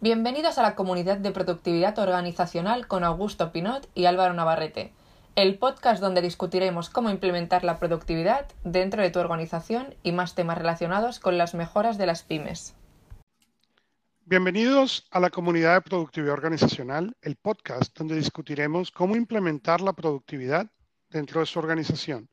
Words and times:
Bienvenidos 0.00 0.58
a 0.58 0.62
la 0.62 0.76
comunidad 0.76 1.16
de 1.18 1.32
productividad 1.32 1.98
organizacional 1.98 2.86
con 2.86 3.02
Augusto 3.02 3.50
Pinot 3.50 3.90
y 3.96 4.04
Álvaro 4.04 4.32
Navarrete, 4.32 4.92
el 5.34 5.58
podcast 5.58 6.00
donde 6.00 6.22
discutiremos 6.22 6.88
cómo 6.88 7.10
implementar 7.10 7.64
la 7.64 7.80
productividad 7.80 8.46
dentro 8.62 9.02
de 9.02 9.10
tu 9.10 9.18
organización 9.18 9.96
y 10.04 10.12
más 10.12 10.36
temas 10.36 10.56
relacionados 10.56 11.18
con 11.18 11.36
las 11.36 11.54
mejoras 11.54 11.98
de 11.98 12.06
las 12.06 12.22
pymes. 12.22 12.76
Bienvenidos 14.24 15.08
a 15.10 15.18
la 15.18 15.30
comunidad 15.30 15.74
de 15.74 15.80
productividad 15.80 16.34
organizacional, 16.34 17.16
el 17.20 17.34
podcast 17.34 17.98
donde 17.98 18.14
discutiremos 18.14 18.92
cómo 18.92 19.16
implementar 19.16 19.80
la 19.80 19.94
productividad 19.94 20.70
dentro 21.10 21.40
de 21.40 21.46
su 21.46 21.58
organización. 21.58 22.30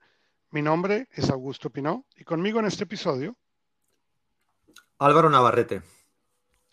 Mi 0.52 0.62
nombre 0.62 1.08
es 1.14 1.32
Augusto 1.32 1.72
Pinot 1.72 2.06
y 2.16 2.26
conmigo 2.26 2.60
en 2.60 2.68
este 2.68 2.84
episodio 2.84 3.36
Álvaro 5.00 5.32
Navarrete 5.32 5.95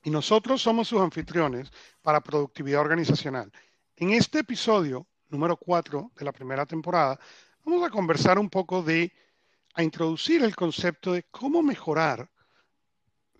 y 0.03 0.11
nosotros 0.11 0.61
somos 0.61 0.89
sus 0.89 1.01
anfitriones 1.01 1.71
para 2.03 2.21
productividad 2.21 2.81
organizacional. 2.81 3.53
En 3.97 4.11
este 4.11 4.41
episodio 4.41 5.07
número 5.29 5.57
4 5.57 6.13
de 6.17 6.25
la 6.25 6.33
primera 6.33 6.67
temporada, 6.67 7.19
vamos 7.65 7.87
a 7.87 7.91
conversar 7.91 8.39
un 8.39 8.51
poco 8.51 8.83
de, 8.83 9.13
a 9.75 9.83
introducir 9.83 10.43
el 10.43 10.55
concepto 10.55 11.13
de 11.13 11.25
cómo 11.25 11.63
mejorar, 11.63 12.31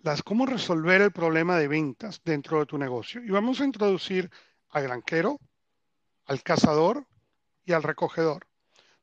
las, 0.01 0.23
cómo 0.23 0.45
resolver 0.45 1.01
el 1.01 1.11
problema 1.11 1.57
de 1.57 1.67
ventas 1.67 2.21
dentro 2.23 2.59
de 2.59 2.65
tu 2.65 2.77
negocio. 2.77 3.23
Y 3.23 3.29
vamos 3.29 3.61
a 3.61 3.65
introducir 3.65 4.29
al 4.69 4.83
granquero, 4.83 5.39
al 6.25 6.41
cazador 6.41 7.05
y 7.63 7.73
al 7.73 7.83
recogedor. 7.83 8.47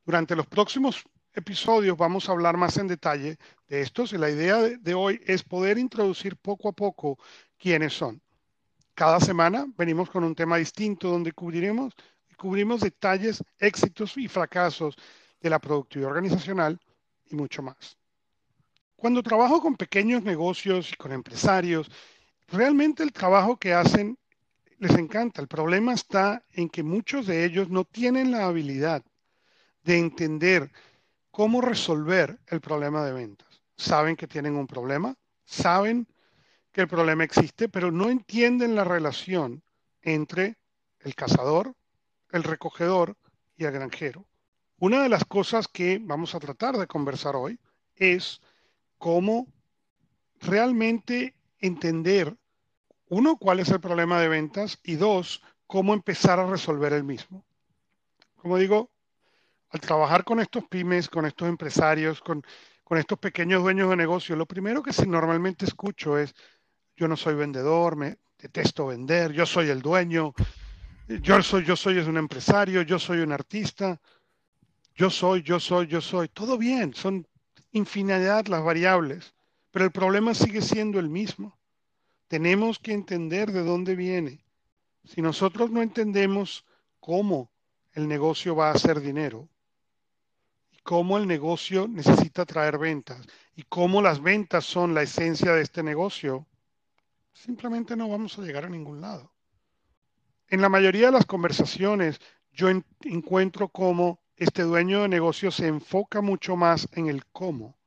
Durante 0.04 0.34
los 0.34 0.46
próximos 0.46 1.04
episodios 1.32 1.96
vamos 1.96 2.29
a 2.29 2.32
hablar 2.32 2.56
más 2.56 2.77
en 2.77 2.88
detalle 2.88 3.38
de 3.68 3.80
estos 3.80 4.12
y 4.12 4.18
la 4.18 4.30
idea 4.30 4.59
de, 4.59 4.95
hoy 4.95 5.20
es 5.27 5.42
poder 5.42 5.79
introducir 5.79 6.37
poco 6.37 6.68
a 6.68 6.73
poco 6.73 7.18
quiénes 7.60 7.92
son. 7.92 8.20
Cada 8.95 9.20
semana 9.20 9.66
venimos 9.77 10.10
con 10.10 10.24
un 10.24 10.34
tema 10.34 10.56
distinto 10.56 11.09
donde 11.09 11.32
cubriremos, 11.32 11.95
cubrimos 12.37 12.80
detalles, 12.80 13.45
éxitos 13.59 14.16
y 14.16 14.26
fracasos 14.26 14.96
de 15.40 15.51
la 15.51 15.59
productividad 15.59 16.10
organizacional 16.10 16.80
y 17.26 17.37
mucho 17.37 17.62
más. 17.62 17.96
Cuando 18.96 19.23
trabajo 19.23 19.60
con 19.60 19.76
pequeños 19.76 20.23
negocios 20.23 20.93
y 20.93 20.96
con 20.96 21.12
empresarios, 21.12 21.90
realmente 22.48 23.02
el 23.02 23.12
trabajo 23.12 23.57
que 23.57 23.73
hacen 23.73 24.18
les 24.79 24.96
encanta. 24.96 25.42
El 25.42 25.48
problema 25.48 25.92
está 25.92 26.42
en 26.52 26.68
que 26.68 26.82
muchos 26.82 27.26
de 27.26 27.45
ellos 27.45 27.68
no 27.68 27.85
tienen 27.85 28.32
la 28.32 28.46
habilidad 28.46 29.04
de 29.82 29.98
entender 29.98 30.70
cómo 31.30 31.60
resolver 31.60 32.38
el 32.46 32.60
problema 32.60 33.04
de 33.04 33.13
ventas. 33.13 33.63
Saben 33.76 34.16
que 34.16 34.26
tienen 34.26 34.57
un 34.57 34.66
problema, 34.66 35.15
saben 35.45 36.07
que 36.73 36.82
el 36.82 36.88
problema 36.88 37.24
existe, 37.24 37.68
pero 37.68 37.90
no 37.90 38.10
entienden 38.10 38.74
la 38.74 38.85
relación 38.85 39.63
entre 40.02 40.57
el 41.01 41.15
cazador, 41.15 41.74
el 42.30 42.45
recogedor 42.45 43.16
y 43.57 43.65
el 43.65 43.73
granjero. 43.73 44.26
Una 44.79 45.02
de 45.02 45.09
las 45.09 45.24
cosas 45.24 45.68
que 45.68 46.01
vamos 46.01 46.35
a 46.35 46.41
tratar 46.41 46.76
de 46.76 46.87
conversar 46.87 47.37
hoy 47.37 47.59
es 47.96 48.41
cómo 48.98 49.46
realmente 50.41 51.35
entender, 51.59 52.37
uno, 53.09 53.37
cuál 53.37 53.60
es 53.60 53.68
el 53.71 53.80
problema 53.80 54.21
de 54.21 54.29
ventas 54.29 54.79
y 54.82 54.95
dos, 54.95 55.43
cómo 55.66 55.93
empezar 55.93 56.38
a 56.38 56.46
resolver 56.46 56.93
el 56.93 57.04
mismo. 57.04 57.45
Como 58.37 58.57
digo, 58.57 58.91
al 59.71 59.80
trabajar 59.80 60.24
con 60.24 60.41
estos 60.41 60.65
pymes, 60.65 61.09
con 61.09 61.26
estos 61.26 61.48
empresarios, 61.48 62.21
con, 62.21 62.43
con 62.82 62.98
estos 62.98 63.18
pequeños 63.18 63.63
dueños 63.63 63.91
de 63.91 63.96
negocio, 63.96 64.34
lo 64.34 64.47
primero 64.47 64.82
que 64.82 64.93
normalmente 65.06 65.65
escucho 65.65 66.19
es, 66.19 66.34
yo 67.00 67.09
no 67.09 67.16
soy 67.16 67.34
vendedor, 67.34 67.97
me 67.97 68.19
detesto 68.38 68.88
vender, 68.88 69.32
yo 69.32 69.47
soy 69.47 69.70
el 69.70 69.81
dueño, 69.81 70.34
yo 71.09 71.42
soy, 71.42 71.65
yo 71.65 71.75
soy 71.75 71.97
un 71.97 72.19
empresario, 72.19 72.82
yo 72.82 72.98
soy 72.98 73.20
un 73.20 73.32
artista, 73.32 73.98
yo 74.94 75.09
soy, 75.09 75.41
yo 75.42 75.58
soy, 75.58 75.86
yo 75.86 76.02
soy. 76.02 76.28
Todo 76.28 76.58
bien, 76.58 76.92
son 76.92 77.26
infinidad 77.72 78.48
las 78.48 78.62
variables, 78.62 79.32
pero 79.70 79.86
el 79.86 79.92
problema 79.92 80.34
sigue 80.34 80.60
siendo 80.60 81.00
el 81.00 81.08
mismo. 81.08 81.58
Tenemos 82.28 82.78
que 82.78 82.92
entender 82.92 83.50
de 83.50 83.64
dónde 83.64 83.96
viene. 83.96 84.44
Si 85.02 85.22
nosotros 85.22 85.70
no 85.70 85.80
entendemos 85.80 86.66
cómo 87.00 87.50
el 87.94 88.08
negocio 88.08 88.54
va 88.54 88.69
a 88.69 88.75
hacer 88.75 89.00
dinero, 89.00 89.48
cómo 90.82 91.16
el 91.16 91.26
negocio 91.26 91.88
necesita 91.88 92.44
traer 92.44 92.76
ventas, 92.76 93.26
y 93.56 93.62
cómo 93.62 94.02
las 94.02 94.20
ventas 94.20 94.66
son 94.66 94.92
la 94.92 95.00
esencia 95.00 95.52
de 95.54 95.62
este 95.62 95.82
negocio, 95.82 96.46
simplemente 97.32 97.96
no 97.96 98.08
vamos 98.08 98.38
a 98.38 98.42
llegar 98.42 98.64
a 98.64 98.68
ningún 98.68 99.00
lado. 99.00 99.32
En 100.48 100.60
la 100.60 100.68
mayoría 100.68 101.06
de 101.06 101.12
las 101.12 101.26
conversaciones 101.26 102.20
yo 102.52 102.68
encuentro 103.04 103.68
cómo 103.68 104.20
este 104.36 104.62
dueño 104.62 105.02
de 105.02 105.08
negocio 105.08 105.50
se 105.50 105.66
enfoca 105.66 106.20
mucho 106.20 106.56
más 106.56 106.88
en 106.92 107.08
el 107.08 107.26
cómo. 107.26 107.78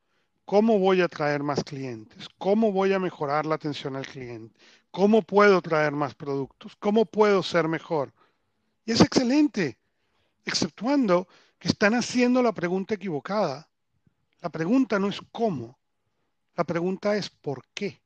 ¿Cómo 0.44 0.78
voy 0.78 1.00
a 1.00 1.08
traer 1.08 1.42
más 1.42 1.64
clientes? 1.64 2.28
¿Cómo 2.38 2.70
voy 2.70 2.92
a 2.92 2.98
mejorar 2.98 3.46
la 3.46 3.54
atención 3.54 3.96
al 3.96 4.06
cliente? 4.06 4.54
¿Cómo 4.90 5.22
puedo 5.22 5.60
traer 5.62 5.92
más 5.92 6.14
productos? 6.14 6.76
¿Cómo 6.76 7.06
puedo 7.06 7.42
ser 7.42 7.66
mejor? 7.66 8.12
Y 8.84 8.92
es 8.92 9.00
excelente, 9.00 9.78
exceptuando 10.44 11.26
que 11.58 11.68
están 11.68 11.94
haciendo 11.94 12.42
la 12.42 12.52
pregunta 12.52 12.94
equivocada. 12.94 13.68
La 14.40 14.50
pregunta 14.50 14.98
no 14.98 15.08
es 15.08 15.20
cómo, 15.32 15.78
la 16.54 16.64
pregunta 16.64 17.16
es 17.16 17.30
por 17.30 17.64
qué. 17.74 18.03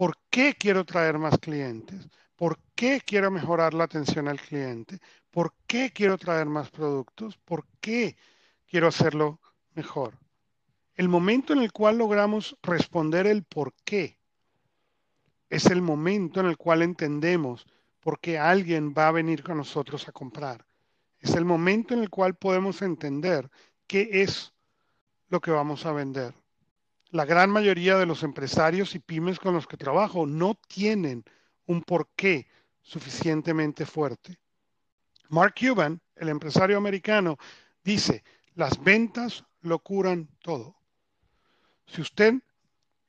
¿Por 0.00 0.16
qué 0.30 0.54
quiero 0.58 0.86
traer 0.86 1.18
más 1.18 1.38
clientes? 1.38 2.08
¿Por 2.34 2.58
qué 2.74 3.02
quiero 3.04 3.30
mejorar 3.30 3.74
la 3.74 3.84
atención 3.84 4.28
al 4.28 4.40
cliente? 4.40 4.98
¿Por 5.30 5.52
qué 5.66 5.92
quiero 5.92 6.16
traer 6.16 6.46
más 6.46 6.70
productos? 6.70 7.36
¿Por 7.36 7.66
qué 7.82 8.16
quiero 8.66 8.88
hacerlo 8.88 9.40
mejor? 9.74 10.18
El 10.94 11.10
momento 11.10 11.52
en 11.52 11.58
el 11.58 11.70
cual 11.70 11.98
logramos 11.98 12.56
responder 12.62 13.26
el 13.26 13.44
por 13.44 13.74
qué 13.84 14.16
es 15.50 15.66
el 15.66 15.82
momento 15.82 16.40
en 16.40 16.46
el 16.46 16.56
cual 16.56 16.80
entendemos 16.80 17.66
por 18.00 18.20
qué 18.20 18.38
alguien 18.38 18.94
va 18.96 19.08
a 19.08 19.12
venir 19.12 19.42
con 19.42 19.58
nosotros 19.58 20.08
a 20.08 20.12
comprar. 20.12 20.64
Es 21.18 21.34
el 21.34 21.44
momento 21.44 21.92
en 21.92 22.00
el 22.00 22.08
cual 22.08 22.36
podemos 22.36 22.80
entender 22.80 23.50
qué 23.86 24.08
es 24.22 24.54
lo 25.28 25.42
que 25.42 25.50
vamos 25.50 25.84
a 25.84 25.92
vender 25.92 26.39
la 27.10 27.24
gran 27.24 27.50
mayoría 27.50 27.96
de 27.98 28.06
los 28.06 28.22
empresarios 28.22 28.94
y 28.94 29.00
pymes 29.00 29.38
con 29.38 29.54
los 29.54 29.66
que 29.66 29.76
trabajo 29.76 30.26
no 30.26 30.54
tienen 30.68 31.24
un 31.66 31.82
porqué 31.82 32.46
suficientemente 32.82 33.84
fuerte. 33.84 34.38
Mark 35.28 35.54
Cuban, 35.58 36.00
el 36.16 36.28
empresario 36.28 36.76
americano, 36.76 37.36
dice, 37.84 38.24
las 38.54 38.82
ventas 38.82 39.44
lo 39.60 39.78
curan 39.80 40.28
todo. 40.40 40.76
Si 41.86 42.00
usted 42.00 42.34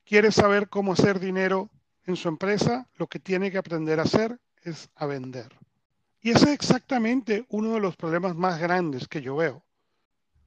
quiere 0.04 0.32
saber 0.32 0.68
cómo 0.68 0.92
hacer 0.92 1.20
dinero 1.20 1.70
en 2.04 2.16
su 2.16 2.28
empresa, 2.28 2.88
lo 2.96 3.06
que 3.06 3.18
tiene 3.18 3.50
que 3.50 3.58
aprender 3.58 4.00
a 4.00 4.04
hacer 4.04 4.40
es 4.62 4.90
a 4.96 5.06
vender. 5.06 5.56
Y 6.20 6.30
ese 6.30 6.46
es 6.46 6.52
exactamente 6.52 7.46
uno 7.48 7.74
de 7.74 7.80
los 7.80 7.96
problemas 7.96 8.36
más 8.36 8.60
grandes 8.60 9.08
que 9.08 9.22
yo 9.22 9.36
veo 9.36 9.64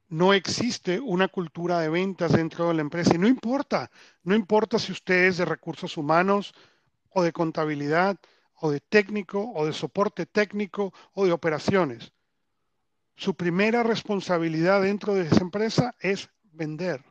no 0.08 0.32
existe 0.32 1.00
una 1.00 1.28
cultura 1.28 1.80
de 1.80 1.88
ventas 1.88 2.32
dentro 2.32 2.68
de 2.68 2.74
la 2.74 2.82
empresa. 2.82 3.14
Y 3.14 3.18
no 3.18 3.26
importa, 3.26 3.90
no 4.22 4.34
importa 4.34 4.78
si 4.78 4.92
usted 4.92 5.26
es 5.26 5.38
de 5.38 5.44
recursos 5.44 5.96
humanos 5.96 6.54
o 7.10 7.22
de 7.22 7.32
contabilidad 7.32 8.18
o 8.54 8.70
de 8.70 8.80
técnico 8.80 9.52
o 9.54 9.66
de 9.66 9.72
soporte 9.72 10.26
técnico 10.26 10.92
o 11.12 11.26
de 11.26 11.32
operaciones. 11.32 12.12
Su 13.16 13.34
primera 13.34 13.82
responsabilidad 13.82 14.82
dentro 14.82 15.14
de 15.14 15.22
esa 15.22 15.40
empresa 15.40 15.94
es 16.00 16.28
vender. 16.52 17.04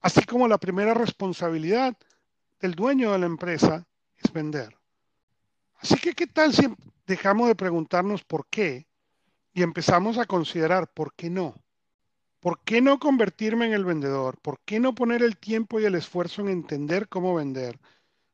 Así 0.00 0.24
como 0.24 0.48
la 0.48 0.58
primera 0.58 0.94
responsabilidad 0.94 1.96
del 2.60 2.74
dueño 2.74 3.12
de 3.12 3.18
la 3.18 3.26
empresa 3.26 3.86
es 4.16 4.32
vender. 4.32 4.76
Así 5.76 5.96
que, 5.96 6.12
¿qué 6.12 6.26
tal 6.26 6.52
si 6.52 6.66
dejamos 7.06 7.48
de 7.48 7.54
preguntarnos 7.54 8.24
por 8.24 8.48
qué 8.48 8.88
y 9.52 9.62
empezamos 9.62 10.18
a 10.18 10.26
considerar 10.26 10.88
por 10.92 11.14
qué 11.14 11.30
no? 11.30 11.54
¿Por 12.40 12.60
qué 12.60 12.80
no 12.80 12.98
convertirme 12.98 13.66
en 13.66 13.72
el 13.72 13.84
vendedor? 13.84 14.38
¿Por 14.40 14.60
qué 14.64 14.78
no 14.78 14.94
poner 14.94 15.22
el 15.22 15.36
tiempo 15.36 15.80
y 15.80 15.84
el 15.84 15.96
esfuerzo 15.96 16.42
en 16.42 16.48
entender 16.48 17.08
cómo 17.08 17.34
vender? 17.34 17.80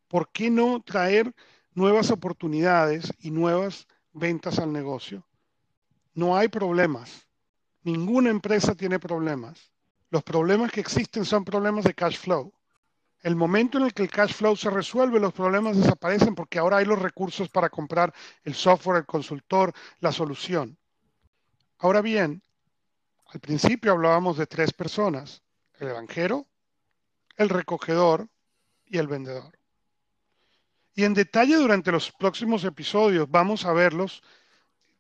¿Por 0.08 0.30
qué 0.30 0.50
no 0.50 0.82
traer 0.82 1.34
nuevas 1.72 2.10
oportunidades 2.10 3.12
y 3.18 3.30
nuevas 3.30 3.86
ventas 4.12 4.58
al 4.58 4.72
negocio? 4.72 5.26
No 6.12 6.36
hay 6.36 6.48
problemas. 6.48 7.26
Ninguna 7.82 8.30
empresa 8.30 8.74
tiene 8.74 8.98
problemas. 8.98 9.72
Los 10.10 10.22
problemas 10.22 10.70
que 10.70 10.80
existen 10.80 11.24
son 11.24 11.44
problemas 11.44 11.84
de 11.84 11.94
cash 11.94 12.18
flow. 12.18 12.52
El 13.20 13.36
momento 13.36 13.78
en 13.78 13.84
el 13.84 13.94
que 13.94 14.02
el 14.02 14.10
cash 14.10 14.34
flow 14.34 14.54
se 14.54 14.68
resuelve, 14.68 15.18
los 15.18 15.32
problemas 15.32 15.78
desaparecen 15.78 16.34
porque 16.34 16.58
ahora 16.58 16.76
hay 16.76 16.84
los 16.84 17.00
recursos 17.00 17.48
para 17.48 17.70
comprar 17.70 18.12
el 18.44 18.54
software, 18.54 18.98
el 18.98 19.06
consultor, 19.06 19.72
la 20.00 20.12
solución. 20.12 20.78
Ahora 21.78 22.02
bien, 22.02 22.44
al 23.34 23.40
principio 23.40 23.90
hablábamos 23.90 24.38
de 24.38 24.46
tres 24.46 24.72
personas, 24.72 25.42
el 25.81 25.88
granjero, 25.88 26.46
el 27.36 27.48
recogedor 27.48 28.28
y 28.86 28.98
el 28.98 29.08
vendedor. 29.08 29.58
Y 30.94 31.02
en 31.02 31.14
detalle 31.14 31.56
durante 31.56 31.90
los 31.90 32.12
próximos 32.12 32.62
episodios 32.62 33.28
vamos 33.28 33.64
a 33.64 33.72
verlos 33.72 34.22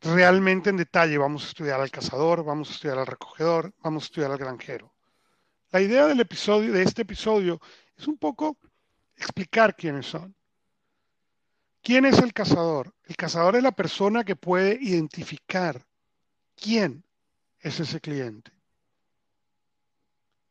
realmente 0.00 0.70
en 0.70 0.78
detalle. 0.78 1.16
Vamos 1.16 1.44
a 1.44 1.48
estudiar 1.48 1.80
al 1.80 1.92
cazador, 1.92 2.42
vamos 2.42 2.70
a 2.70 2.72
estudiar 2.72 2.98
al 2.98 3.06
recogedor, 3.06 3.72
vamos 3.84 4.02
a 4.02 4.06
estudiar 4.06 4.32
al 4.32 4.38
granjero. 4.38 4.92
La 5.70 5.80
idea 5.80 6.06
del 6.06 6.18
episodio, 6.18 6.72
de 6.72 6.82
este 6.82 7.02
episodio, 7.02 7.60
es 7.96 8.08
un 8.08 8.18
poco 8.18 8.58
explicar 9.16 9.76
quiénes 9.76 10.06
son. 10.06 10.34
¿Quién 11.82 12.04
es 12.04 12.18
el 12.18 12.32
cazador? 12.32 12.92
El 13.04 13.14
cazador 13.14 13.54
es 13.54 13.62
la 13.62 13.72
persona 13.72 14.24
que 14.24 14.34
puede 14.34 14.76
identificar 14.80 15.86
quién 16.56 17.04
es 17.64 17.80
ese 17.80 17.98
cliente. 17.98 18.52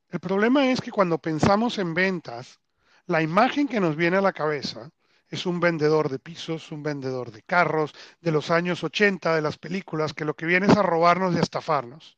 El 0.09 0.19
problema 0.19 0.67
es 0.71 0.81
que 0.81 0.91
cuando 0.91 1.19
pensamos 1.19 1.77
en 1.77 1.93
ventas, 1.93 2.59
la 3.05 3.21
imagen 3.21 3.67
que 3.67 3.79
nos 3.79 3.95
viene 3.95 4.17
a 4.17 4.21
la 4.21 4.33
cabeza 4.33 4.89
es 5.29 5.45
un 5.45 5.59
vendedor 5.59 6.09
de 6.09 6.17
pisos, 6.17 6.71
un 6.71 6.81
vendedor 6.81 7.31
de 7.31 7.43
carros 7.43 7.93
de 8.19 8.31
los 8.31 8.49
años 8.49 8.83
80 8.83 9.35
de 9.35 9.41
las 9.41 9.59
películas 9.59 10.13
que 10.13 10.25
lo 10.25 10.35
que 10.35 10.47
viene 10.47 10.65
es 10.65 10.75
a 10.75 10.81
robarnos 10.81 11.35
y 11.35 11.37
a 11.37 11.41
estafarnos. 11.41 12.17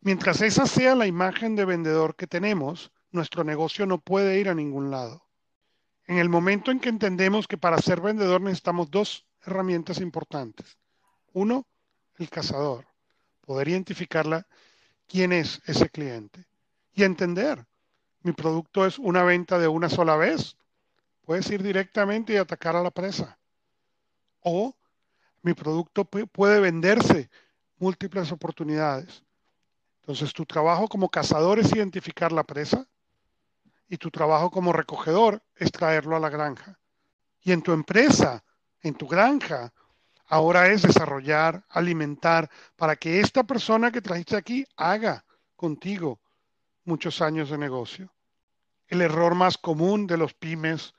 Mientras 0.00 0.40
esa 0.42 0.66
sea 0.66 0.96
la 0.96 1.06
imagen 1.06 1.54
de 1.54 1.64
vendedor 1.64 2.16
que 2.16 2.26
tenemos, 2.26 2.90
nuestro 3.12 3.44
negocio 3.44 3.86
no 3.86 3.98
puede 3.98 4.40
ir 4.40 4.48
a 4.48 4.54
ningún 4.54 4.90
lado. 4.90 5.24
En 6.06 6.18
el 6.18 6.28
momento 6.28 6.72
en 6.72 6.80
que 6.80 6.88
entendemos 6.88 7.46
que 7.46 7.58
para 7.58 7.78
ser 7.78 8.00
vendedor 8.00 8.40
necesitamos 8.40 8.90
dos 8.90 9.24
herramientas 9.44 10.00
importantes. 10.00 10.78
Uno, 11.32 11.66
el 12.18 12.28
cazador, 12.28 12.86
poder 13.46 13.68
identificarla, 13.68 14.46
quién 15.06 15.32
es 15.32 15.62
ese 15.64 15.88
cliente 15.88 16.46
y 16.96 17.04
entender, 17.04 17.64
mi 18.22 18.32
producto 18.32 18.86
es 18.86 18.98
una 18.98 19.22
venta 19.22 19.58
de 19.58 19.68
una 19.68 19.88
sola 19.88 20.16
vez, 20.16 20.56
puedes 21.22 21.48
ir 21.50 21.62
directamente 21.62 22.32
y 22.32 22.36
atacar 22.36 22.74
a 22.74 22.82
la 22.82 22.90
presa. 22.90 23.38
O 24.40 24.74
mi 25.42 25.52
producto 25.52 26.04
puede 26.06 26.58
venderse 26.58 27.30
múltiples 27.78 28.32
oportunidades. 28.32 29.22
Entonces 30.00 30.32
tu 30.32 30.46
trabajo 30.46 30.88
como 30.88 31.10
cazador 31.10 31.58
es 31.58 31.72
identificar 31.72 32.32
la 32.32 32.44
presa 32.44 32.88
y 33.88 33.98
tu 33.98 34.10
trabajo 34.10 34.50
como 34.50 34.72
recogedor 34.72 35.42
es 35.54 35.70
traerlo 35.70 36.16
a 36.16 36.20
la 36.20 36.30
granja. 36.30 36.80
Y 37.42 37.52
en 37.52 37.60
tu 37.60 37.72
empresa, 37.72 38.42
en 38.80 38.94
tu 38.94 39.06
granja, 39.06 39.72
ahora 40.26 40.68
es 40.68 40.82
desarrollar, 40.82 41.64
alimentar, 41.68 42.50
para 42.76 42.96
que 42.96 43.20
esta 43.20 43.44
persona 43.44 43.90
que 43.90 44.02
trajiste 44.02 44.36
aquí 44.36 44.66
haga 44.76 45.24
contigo 45.56 46.20
muchos 46.84 47.20
años 47.20 47.50
de 47.50 47.58
negocio. 47.58 48.12
El 48.88 49.02
error 49.02 49.34
más 49.34 49.58
común 49.58 50.06
de 50.06 50.16
los 50.16 50.34
pymes, 50.34 50.94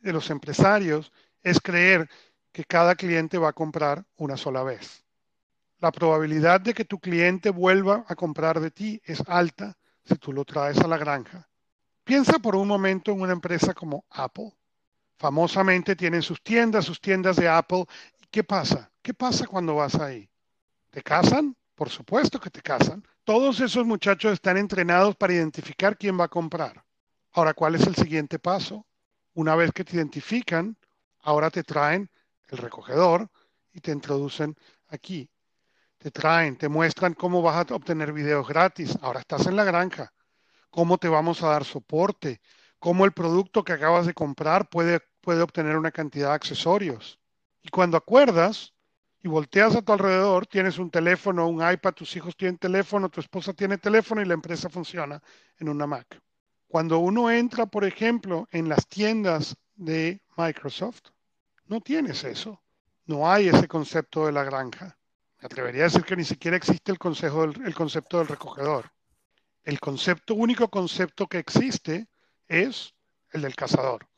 de 0.00 0.12
los 0.12 0.30
empresarios, 0.30 1.12
es 1.42 1.60
creer 1.60 2.08
que 2.52 2.64
cada 2.64 2.94
cliente 2.94 3.38
va 3.38 3.50
a 3.50 3.52
comprar 3.52 4.04
una 4.16 4.36
sola 4.36 4.62
vez. 4.62 5.04
La 5.80 5.92
probabilidad 5.92 6.60
de 6.60 6.74
que 6.74 6.84
tu 6.84 6.98
cliente 6.98 7.50
vuelva 7.50 8.04
a 8.08 8.16
comprar 8.16 8.58
de 8.58 8.72
ti 8.72 9.00
es 9.04 9.22
alta 9.28 9.76
si 10.04 10.16
tú 10.16 10.32
lo 10.32 10.44
traes 10.44 10.78
a 10.78 10.88
la 10.88 10.98
granja. 10.98 11.48
Piensa 12.02 12.38
por 12.38 12.56
un 12.56 12.66
momento 12.66 13.12
en 13.12 13.20
una 13.20 13.32
empresa 13.32 13.74
como 13.74 14.04
Apple. 14.10 14.52
Famosamente 15.18 15.94
tienen 15.94 16.22
sus 16.22 16.42
tiendas, 16.42 16.84
sus 16.84 17.00
tiendas 17.00 17.36
de 17.36 17.48
Apple. 17.48 17.84
¿Y 18.28 18.30
qué 18.30 18.44
pasa? 18.44 18.92
¿Qué 19.00 19.14
pasa 19.14 19.46
cuando 19.46 19.76
vas 19.76 19.94
ahí? 19.94 20.28
¿Te 20.90 21.02
casan? 21.02 21.56
Por 21.74 21.88
supuesto 21.88 22.38
que 22.38 22.50
te 22.50 22.60
casan. 22.60 23.02
Todos 23.24 23.58
esos 23.60 23.86
muchachos 23.86 24.34
están 24.34 24.58
entrenados 24.58 25.16
para 25.16 25.32
identificar 25.32 25.96
quién 25.96 26.20
va 26.20 26.24
a 26.24 26.28
comprar. 26.28 26.84
Ahora, 27.32 27.54
¿cuál 27.54 27.76
es 27.76 27.86
el 27.86 27.96
siguiente 27.96 28.38
paso? 28.38 28.86
Una 29.32 29.56
vez 29.56 29.72
que 29.72 29.82
te 29.82 29.96
identifican, 29.96 30.76
ahora 31.20 31.48
te 31.48 31.62
traen 31.62 32.10
el 32.48 32.58
recogedor 32.58 33.30
y 33.72 33.80
te 33.80 33.92
introducen 33.92 34.54
aquí. 34.88 35.30
Te 35.96 36.10
traen, 36.10 36.58
te 36.58 36.68
muestran 36.68 37.14
cómo 37.14 37.40
vas 37.40 37.70
a 37.70 37.74
obtener 37.74 38.12
videos 38.12 38.46
gratis. 38.46 38.98
Ahora 39.00 39.20
estás 39.20 39.46
en 39.46 39.56
la 39.56 39.64
granja. 39.64 40.12
Cómo 40.68 40.98
te 40.98 41.08
vamos 41.08 41.42
a 41.42 41.48
dar 41.48 41.64
soporte. 41.64 42.42
Cómo 42.78 43.06
el 43.06 43.12
producto 43.12 43.64
que 43.64 43.72
acabas 43.72 44.04
de 44.04 44.12
comprar 44.12 44.68
puede, 44.68 45.00
puede 45.22 45.40
obtener 45.40 45.78
una 45.78 45.92
cantidad 45.92 46.28
de 46.28 46.34
accesorios. 46.34 47.17
Y 47.68 47.70
cuando 47.70 47.98
acuerdas, 47.98 48.72
y 49.22 49.28
volteas 49.28 49.76
a 49.76 49.82
tu 49.82 49.92
alrededor, 49.92 50.46
tienes 50.46 50.78
un 50.78 50.90
teléfono, 50.90 51.46
un 51.46 51.56
iPad, 51.56 51.92
tus 51.92 52.16
hijos 52.16 52.34
tienen 52.34 52.56
teléfono, 52.56 53.10
tu 53.10 53.20
esposa 53.20 53.52
tiene 53.52 53.76
teléfono 53.76 54.22
y 54.22 54.24
la 54.24 54.32
empresa 54.32 54.70
funciona 54.70 55.22
en 55.58 55.68
una 55.68 55.86
Mac. 55.86 56.18
Cuando 56.66 56.98
uno 56.98 57.30
entra, 57.30 57.66
por 57.66 57.84
ejemplo, 57.84 58.48
en 58.52 58.70
las 58.70 58.88
tiendas 58.88 59.54
de 59.74 60.22
Microsoft, 60.38 61.10
no 61.66 61.82
tienes 61.82 62.24
eso. 62.24 62.62
No 63.04 63.30
hay 63.30 63.48
ese 63.48 63.68
concepto 63.68 64.24
de 64.24 64.32
la 64.32 64.44
granja. 64.44 64.96
Me 65.38 65.44
atrevería 65.44 65.82
a 65.82 65.88
decir 65.88 66.04
que 66.04 66.16
ni 66.16 66.24
siquiera 66.24 66.56
existe 66.56 66.90
el, 66.90 66.98
consejo 66.98 67.44
el 67.44 67.74
concepto 67.74 68.16
del 68.16 68.28
recogedor. 68.28 68.90
El 69.62 69.78
concepto, 69.78 70.34
único 70.34 70.70
concepto 70.70 71.26
que 71.26 71.36
existe 71.36 72.08
es 72.46 72.94
el 73.30 73.42
del 73.42 73.54
cazador. 73.54 74.08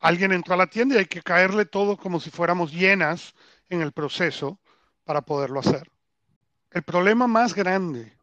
Alguien 0.00 0.32
entró 0.32 0.54
a 0.54 0.58
la 0.58 0.68
tienda 0.68 0.94
y 0.94 0.98
hay 0.98 1.06
que 1.06 1.22
caerle 1.22 1.64
todo 1.64 1.96
como 1.96 2.20
si 2.20 2.30
fuéramos 2.30 2.72
llenas 2.72 3.34
en 3.68 3.82
el 3.82 3.92
proceso 3.92 4.60
para 5.04 5.22
poderlo 5.22 5.60
hacer. 5.60 5.90
El 6.70 6.82
problema 6.82 7.26
más 7.26 7.54
grande 7.54 8.16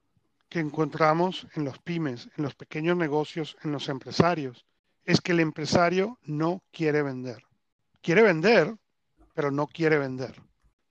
que 0.48 0.60
encontramos 0.60 1.48
en 1.56 1.66
los 1.66 1.80
pymes, 1.80 2.30
en 2.38 2.44
los 2.44 2.56
pequeños 2.56 2.96
negocios, 2.96 3.58
en 3.64 3.72
los 3.72 3.90
empresarios, 3.90 4.66
es 5.04 5.20
que 5.20 5.34
el 5.34 5.40
empresario 5.40 6.20
no 6.24 6.64
quiere 6.72 7.02
vender. 7.02 7.44
Quiere 8.02 8.22
vender, 8.22 8.76
pero 9.34 9.52
no 9.52 9.68
quiere 9.68 9.98
vender. 9.98 10.42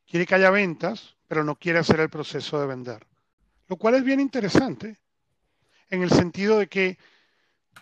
Quiere 0.07 0.27
que 0.27 0.35
haya 0.35 0.51
ventas, 0.51 1.17
pero 1.27 1.45
no 1.45 1.57
quiere 1.57 1.79
hacer 1.79 2.01
el 2.01 2.11
proceso 2.11 2.61
de 2.61 2.67
vender. 2.67 3.07
Lo 3.69 3.77
cual 3.77 3.95
es 3.95 4.05
bien 4.05 4.21
interesante 4.21 5.01
en 5.91 6.03
el 6.03 6.11
sentido 6.11 6.59
de 6.59 6.69
que 6.69 6.99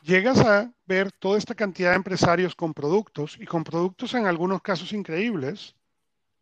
llegas 0.03 0.41
a 0.41 0.73
ver 0.87 1.13
toda 1.13 1.39
esta 1.39 1.55
cantidad 1.55 1.91
de 1.91 1.97
empresarios 1.97 2.55
con 2.55 2.75
productos 2.75 3.37
y 3.41 3.47
con 3.47 3.65
productos 3.65 4.15
en 4.15 4.27
algunos 4.27 4.61
casos 4.61 4.93
increíbles, 4.93 5.75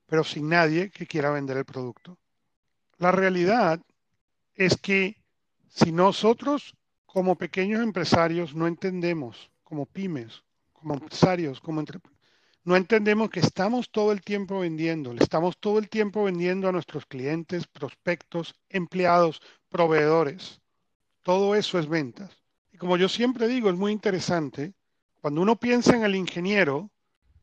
pero 0.06 0.24
sin 0.24 0.48
nadie 0.48 0.90
que 0.90 1.06
quiera 1.06 1.30
vender 1.30 1.58
el 1.58 1.64
producto. 1.64 2.18
La 2.98 3.12
realidad 3.12 3.80
es 4.54 4.76
que 4.76 5.16
si 5.68 5.92
nosotros 5.92 6.74
como 7.06 7.36
pequeños 7.36 7.82
empresarios 7.82 8.54
no 8.54 8.66
entendemos, 8.66 9.50
como 9.62 9.86
pymes, 9.86 10.42
como 10.72 10.94
empresarios, 10.94 11.60
como 11.60 11.84
no 12.64 12.76
entendemos 12.76 13.30
que 13.30 13.40
estamos 13.40 13.90
todo 13.90 14.12
el 14.12 14.20
tiempo 14.22 14.60
vendiendo, 14.60 15.12
le 15.14 15.22
estamos 15.22 15.58
todo 15.58 15.78
el 15.78 15.88
tiempo 15.88 16.24
vendiendo 16.24 16.68
a 16.68 16.72
nuestros 16.72 17.06
clientes, 17.06 17.66
prospectos, 17.66 18.54
empleados, 18.68 19.40
proveedores. 19.68 20.60
Todo 21.22 21.54
eso 21.54 21.78
es 21.78 21.88
ventas. 21.88 22.39
Como 22.80 22.96
yo 22.96 23.10
siempre 23.10 23.46
digo, 23.46 23.68
es 23.68 23.76
muy 23.76 23.92
interesante, 23.92 24.72
cuando 25.20 25.42
uno 25.42 25.56
piensa 25.56 25.94
en 25.94 26.02
el 26.02 26.14
ingeniero, 26.14 26.90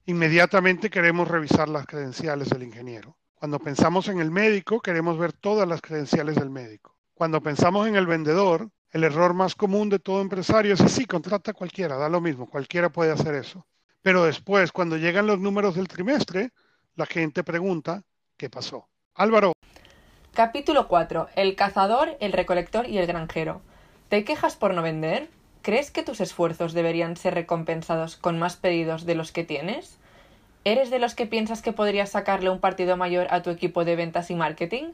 inmediatamente 0.08 0.89
queremos 0.89 1.27
revisar 1.27 1.70
las 1.70 1.86
credenciales 1.86 2.50
del 2.50 2.63
ingeniero. 2.63 3.15
Cuando 3.36 3.60
pensamos 3.60 4.08
en 4.08 4.20
el 4.20 4.32
médico, 4.32 4.79
queremos 4.79 5.20
ver 5.20 5.34
todas 5.34 5.67
las 5.67 5.79
credenciales 5.79 6.38
del 6.38 6.50
médico. 6.50 6.98
Cuando 7.13 7.39
pensamos 7.39 7.88
en 7.88 7.96
el 7.96 8.08
vendedor, 8.08 8.72
el 8.89 9.03
error 9.03 9.36
más 9.36 9.53
común 9.53 9.89
de 9.89 10.00
todo 10.00 10.22
empresario 10.22 10.74
es 10.74 10.79
sí, 10.91 11.06
contrata 11.06 11.51
a 11.51 11.53
cualquiera, 11.53 11.98
da 11.98 12.10
lo 12.10 12.20
mismo, 12.20 12.50
cualquiera 12.50 12.89
puede 12.89 13.12
hacer 13.12 13.36
eso. 13.36 13.67
Pero 14.01 14.24
después, 14.24 14.72
cuando 14.72 14.98
llegan 14.98 15.27
los 15.27 15.39
números 15.39 15.75
del 15.75 15.88
trimestre, 15.88 16.50
la 16.96 17.06
gente 17.06 17.44
pregunta, 17.44 18.01
¿qué 18.38 18.50
pasó? 18.50 18.89
Álvaro. 19.13 19.53
Capítulo 20.34 20.88
4. 20.88 21.27
El 21.36 21.56
cazador, 21.56 22.17
el 22.22 22.34
recolector 22.34 22.89
y 22.89 22.98
el 22.98 23.06
granjero. 23.06 23.62
¿Te 24.10 24.24
quejas 24.24 24.56
por 24.56 24.74
no 24.74 24.82
vender? 24.82 25.28
¿Crees 25.62 25.92
que 25.92 26.02
tus 26.02 26.22
esfuerzos 26.22 26.72
deberían 26.72 27.18
ser 27.18 27.34
recompensados 27.34 28.16
con 28.16 28.40
más 28.40 28.56
pedidos 28.56 29.06
de 29.06 29.16
los 29.16 29.34
que 29.34 29.44
tienes? 29.44 29.98
¿Eres 30.64 30.90
de 30.90 31.00
los 31.00 31.14
que 31.14 31.26
piensas 31.26 31.62
que 31.62 31.74
podrías 31.74 32.12
sacarle 32.12 32.50
un 32.50 32.62
partido 32.62 32.96
mayor 32.96 33.28
a 33.32 33.42
tu 33.42 33.50
equipo 33.50 33.84
de 33.84 33.98
ventas 33.98 34.32
y 34.32 34.36
marketing? 34.36 34.92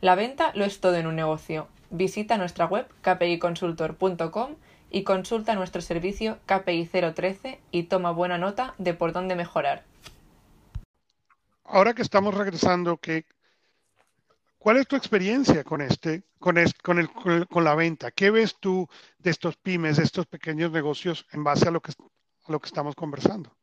La 0.00 0.14
venta 0.14 0.52
lo 0.54 0.64
es 0.64 0.80
todo 0.80 0.96
en 0.96 1.06
un 1.06 1.14
negocio. 1.14 1.68
Visita 1.90 2.38
nuestra 2.38 2.64
web 2.64 2.88
kpiconsultor.com 3.02 4.54
y 4.90 5.02
consulta 5.02 5.54
nuestro 5.54 5.82
servicio 5.82 6.38
KPI 6.46 6.86
013 6.86 7.60
y 7.70 7.82
toma 7.82 8.12
buena 8.12 8.38
nota 8.38 8.74
de 8.78 8.94
por 8.94 9.12
dónde 9.12 9.34
mejorar. 9.34 9.82
Ahora 11.64 11.92
que 11.92 12.02
estamos 12.02 12.34
regresando, 12.34 12.96
¿qué, 12.96 13.26
¿Cuál 14.64 14.78
es 14.78 14.86
tu 14.86 14.96
experiencia 14.96 15.62
con 15.62 15.82
este, 15.82 16.22
con, 16.38 16.56
con, 16.82 16.98
el, 16.98 17.10
con, 17.48 17.64
la 17.64 17.74
venta? 17.74 18.12
¿Qué 18.12 18.30
ves 18.30 18.56
tú 18.58 18.88
de 19.18 19.28
estos 19.28 19.58
pymes, 19.58 19.98
de 19.98 20.04
estos 20.04 20.24
pequeños 20.24 20.72
negocios 20.72 21.26
en 21.32 21.44
base 21.44 21.68
a 21.68 21.70
lo 21.70 21.82
que, 21.82 21.92
a 21.92 22.50
lo 22.50 22.60
que 22.60 22.68
estamos 22.68 22.94
conversando? 22.94 23.54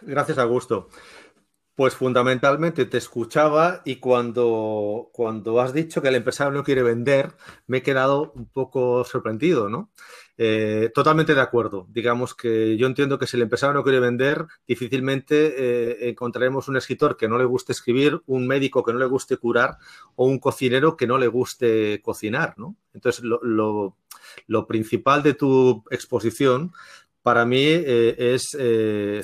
Gracias, 0.00 0.38
Augusto. 0.38 0.88
Pues 1.74 1.94
fundamentalmente 1.94 2.86
te 2.86 2.96
escuchaba 2.96 3.82
y 3.84 3.96
cuando, 3.96 5.10
cuando 5.12 5.60
has 5.60 5.74
dicho 5.74 6.00
que 6.00 6.08
el 6.08 6.14
empresario 6.14 6.54
no 6.54 6.64
quiere 6.64 6.82
vender, 6.82 7.36
me 7.66 7.76
he 7.76 7.82
quedado 7.82 8.32
un 8.32 8.46
poco 8.46 9.04
sorprendido, 9.04 9.68
¿no? 9.68 9.90
Eh, 10.40 10.92
totalmente 10.94 11.34
de 11.34 11.40
acuerdo. 11.40 11.88
Digamos 11.90 12.32
que 12.32 12.76
yo 12.76 12.86
entiendo 12.86 13.18
que 13.18 13.26
si 13.26 13.36
el 13.36 13.42
empresario 13.42 13.74
no 13.74 13.82
quiere 13.82 13.98
vender, 13.98 14.46
difícilmente 14.68 15.54
eh, 15.58 16.08
encontraremos 16.10 16.68
un 16.68 16.76
escritor 16.76 17.16
que 17.16 17.26
no 17.26 17.38
le 17.38 17.44
guste 17.44 17.72
escribir, 17.72 18.22
un 18.26 18.46
médico 18.46 18.84
que 18.84 18.92
no 18.92 19.00
le 19.00 19.06
guste 19.06 19.36
curar 19.36 19.78
o 20.14 20.26
un 20.26 20.38
cocinero 20.38 20.96
que 20.96 21.08
no 21.08 21.18
le 21.18 21.26
guste 21.26 22.00
cocinar, 22.02 22.54
¿no? 22.56 22.76
Entonces, 22.94 23.24
lo, 23.24 23.96
principal 24.68 25.24
de 25.24 25.34
tu 25.34 25.82
exposición 25.90 26.72
para 27.22 27.44
mí 27.44 27.64
eh, 27.64 28.14
es 28.16 28.56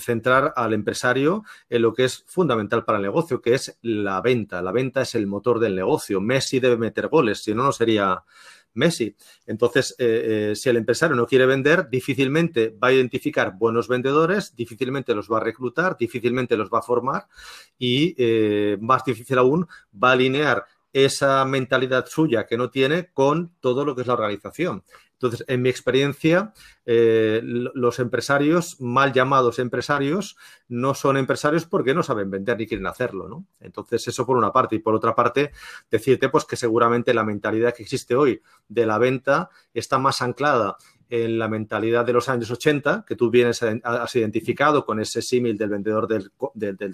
centrar 0.03 0.53
al 0.57 0.73
empresario 0.73 1.45
en 1.69 1.83
lo 1.83 1.95
que 1.95 2.07
es 2.07 2.25
fundamental 2.27 2.85
para 2.85 2.99
el 2.99 3.05
negocio, 3.05 3.41
que 3.41 3.55
es 3.55 3.79
la 3.83 4.21
venta. 4.21 4.61
La 4.63 4.73
venta 4.73 5.03
es 5.03 5.15
el 5.15 5.29
motor 5.29 5.61
del 5.61 5.77
negocio. 5.77 6.21
Messi 6.21 6.59
debe 6.59 6.77
meter 6.77 7.07
goles, 7.07 7.45
si 7.45 7.55
no, 7.55 7.63
no 7.63 7.73
sería 7.73 8.25
Messi. 8.75 9.17
Entonces, 9.47 9.95
eh, 9.99 10.51
eh, 10.53 10.57
si 10.57 10.69
el 10.69 10.77
empresario 10.77 11.17
no 11.17 11.27
quiere 11.27 11.47
vender, 11.47 11.89
difícilmente 11.89 12.71
va 12.71 12.89
a 12.89 12.93
identificar 12.93 13.57
buenos 13.57 13.89
vendedores, 13.89 14.55
difícilmente 14.55 15.15
los 15.15 15.31
va 15.31 15.39
a 15.39 15.45
reclutar, 15.45 15.97
difícilmente 15.97 16.57
los 16.57 16.69
va 16.69 16.81
a 16.81 16.83
formar 16.83 17.27
y, 17.79 18.15
eh, 18.19 18.77
más 18.81 19.05
difícil 19.05 19.39
aún, 19.39 19.67
va 19.93 20.11
a 20.11 20.13
alinear 20.13 20.65
esa 20.95 21.45
mentalidad 21.45 22.07
suya 22.07 22.47
que 22.47 22.57
no 22.57 22.71
tiene 22.71 23.11
con 23.13 23.53
todo 23.61 23.85
lo 23.85 23.95
que 23.95 24.03
es 24.03 24.07
la 24.07 24.15
organización. 24.15 24.85
Entonces, 25.15 25.45
en 25.49 25.63
mi 25.63 25.69
experiencia, 25.69 26.53
eh, 26.87 27.41
los 27.43 27.99
empresarios, 27.99 28.81
mal 28.81 29.13
llamados 29.13 29.59
empresarios, 29.59 30.37
no 30.69 30.95
son 30.95 31.17
empresarios 31.17 31.67
porque 31.67 31.95
no 31.95 32.03
saben 32.03 32.31
vender 32.31 32.59
ni 32.59 32.67
quieren 32.67 32.87
hacerlo, 32.87 33.29
¿no? 33.29 33.47
Entonces, 33.61 34.07
eso 34.07 34.27
por 34.27 34.37
una 34.37 34.53
parte. 34.53 34.77
Y 34.77 34.81
por 34.81 34.95
otra 34.95 35.15
parte, 35.15 35.51
decirte 35.91 36.29
pues 36.29 36.45
que 36.45 36.57
seguramente 36.57 37.15
la 37.15 37.25
mentalidad 37.25 37.75
que 37.75 37.83
existe 37.85 38.15
hoy 38.15 38.43
de 38.69 38.87
la 38.87 38.99
venta 38.99 39.51
está 39.73 39.99
más 39.99 40.21
anclada 40.21 40.77
en 41.11 41.39
la 41.39 41.49
mentalidad 41.49 42.05
de 42.05 42.13
los 42.13 42.29
años 42.29 42.51
80, 42.51 43.05
que 43.07 43.17
tú 43.17 43.31
vienes, 43.31 43.63
has 43.63 44.17
identificado 44.17 44.85
con 44.85 45.01
ese 45.01 45.23
símil 45.23 45.57
del 45.57 45.71
vendedor 45.71 46.09
del, 46.09 46.33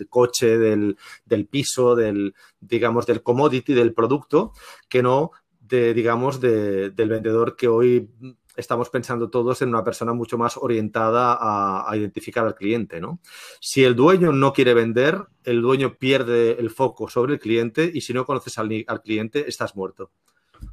coche, 0.08 0.58
del, 0.58 0.96
del, 1.24 1.46
piso, 1.46 1.94
del, 1.94 2.34
digamos, 2.60 3.06
del 3.06 3.22
commodity, 3.22 3.74
del 3.74 3.94
producto, 3.94 4.52
que 4.88 5.02
no 5.02 5.30
de, 5.60 5.94
digamos, 5.94 6.40
del 6.40 6.92
vendedor 6.92 7.56
que 7.56 7.68
hoy 7.68 8.10
estamos 8.56 8.90
pensando 8.90 9.30
todos 9.30 9.62
en 9.62 9.70
una 9.70 9.84
persona 9.84 10.12
mucho 10.12 10.36
más 10.36 10.56
orientada 10.56 11.38
a, 11.40 11.96
identificar 11.96 12.46
al 12.46 12.54
cliente, 12.54 13.00
¿no? 13.00 13.20
Si 13.60 13.84
el 13.84 13.94
dueño 13.94 14.32
no 14.32 14.52
quiere 14.52 14.74
vender, 14.74 15.24
el 15.44 15.62
dueño 15.62 15.96
pierde 15.96 16.58
el 16.58 16.70
foco 16.70 17.08
sobre 17.08 17.34
el 17.34 17.40
cliente 17.40 17.90
y 17.92 18.00
si 18.02 18.12
no 18.12 18.26
conoces 18.26 18.58
al, 18.58 18.84
cliente, 19.02 19.48
estás 19.48 19.76
muerto. 19.76 20.10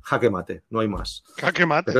Jaque 0.01 0.29
mate, 0.29 0.63
no 0.69 0.79
hay 0.79 0.87
más. 0.87 1.23
Jaque 1.37 1.65
mate. 1.65 1.91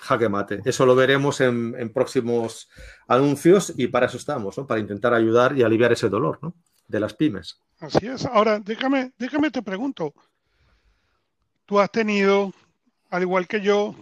jaque 0.00 0.28
mate. 0.28 0.62
Eso 0.64 0.86
lo 0.86 0.94
veremos 0.94 1.40
en, 1.40 1.92
próximos 1.92 2.68
anuncios 3.08 3.72
y 3.76 3.88
para 3.88 4.06
eso 4.06 4.16
estamos, 4.16 4.58
¿no? 4.58 4.66
Para 4.66 4.80
intentar 4.80 5.14
ayudar 5.14 5.56
y 5.56 5.62
aliviar 5.62 5.92
ese 5.92 6.08
dolor, 6.08 6.38
¿no? 6.42 6.54
De 6.86 7.00
las 7.00 7.14
pymes. 7.14 7.60
Así 7.80 8.06
es. 8.06 8.26
Ahora, 8.26 8.58
déjame, 8.58 9.12
déjame 9.18 9.50
te 9.50 9.62
pregunto 9.62 10.14
tú 11.66 11.80
has 11.80 11.90
tenido, 11.90 12.52
al 13.10 13.22
igual 13.22 13.46
que 13.46 13.60
yo, 13.60 13.94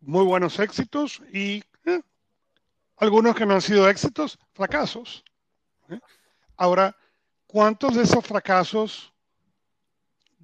muy 0.00 0.24
buenos 0.24 0.58
éxitos 0.58 1.22
y 1.32 1.62
eh, 1.84 2.00
algunos 2.96 3.36
que 3.36 3.46
no 3.46 3.54
han 3.54 3.62
sido 3.62 3.88
éxitos, 3.88 4.38
fracasos. 4.54 5.22
¿eh? 5.90 6.00
Ahora, 6.56 6.96
¿cuántos 7.46 7.94
de 7.94 8.02
esos 8.02 8.26
fracasos, 8.26 9.12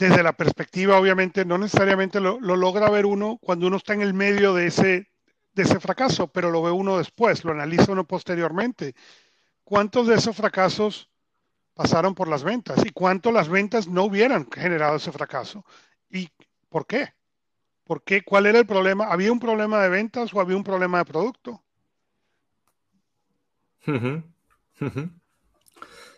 desde 0.00 0.22
la 0.22 0.32
perspectiva, 0.32 0.98
obviamente, 0.98 1.44
no 1.44 1.58
necesariamente 1.58 2.20
lo, 2.20 2.40
logra 2.40 2.88
ver 2.88 3.04
uno 3.04 3.38
cuando 3.38 3.66
uno 3.66 3.76
está 3.76 3.92
en 3.92 4.00
el 4.00 4.14
medio 4.14 4.54
de 4.54 4.66
ese, 4.66 5.10
de 5.52 5.62
ese 5.62 5.78
fracaso, 5.78 6.28
pero 6.28 6.50
lo 6.50 6.62
ve 6.62 6.70
uno 6.70 6.96
después, 6.96 7.44
lo 7.44 7.52
analiza 7.52 7.92
uno 7.92 8.06
posteriormente? 8.06 8.94
¿Cuántos 9.62 10.06
de 10.06 10.14
esos 10.14 10.34
fracasos 10.34 11.10
pasaron 11.74 12.14
por 12.14 12.28
las 12.28 12.42
ventas 12.42 12.82
y 12.84 12.90
cuánto 12.92 13.30
las 13.30 13.50
ventas 13.50 13.88
no 13.88 14.04
hubieran 14.04 14.50
generado 14.50 14.96
ese 14.96 15.12
fracaso? 15.12 15.66
Y 16.08 16.30
¿Por 16.70 16.86
qué? 16.86 17.12
¿Por 17.84 18.02
qué? 18.02 18.22
¿Cuál 18.22 18.46
era 18.46 18.58
el 18.58 18.66
problema? 18.66 19.06
¿Había 19.06 19.32
un 19.32 19.40
problema 19.40 19.82
de 19.82 19.90
ventas 19.90 20.32
o 20.32 20.40
había 20.40 20.56
un 20.56 20.64
problema 20.64 20.98
de 20.98 21.04
producto? 21.04 21.62